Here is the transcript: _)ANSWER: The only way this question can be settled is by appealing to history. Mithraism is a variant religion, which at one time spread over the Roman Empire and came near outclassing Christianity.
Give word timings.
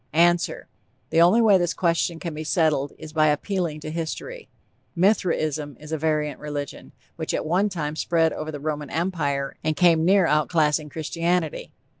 _)ANSWER: 0.13 0.67
The 1.11 1.21
only 1.21 1.43
way 1.43 1.59
this 1.59 1.75
question 1.75 2.17
can 2.17 2.33
be 2.33 2.43
settled 2.43 2.91
is 2.97 3.13
by 3.13 3.27
appealing 3.27 3.81
to 3.81 3.91
history. 3.91 4.49
Mithraism 4.95 5.77
is 5.79 5.91
a 5.91 5.97
variant 5.99 6.39
religion, 6.39 6.91
which 7.17 7.35
at 7.35 7.45
one 7.45 7.69
time 7.69 7.95
spread 7.95 8.33
over 8.33 8.51
the 8.51 8.59
Roman 8.59 8.89
Empire 8.89 9.57
and 9.63 9.75
came 9.75 10.03
near 10.03 10.25
outclassing 10.25 10.89
Christianity. 10.89 11.71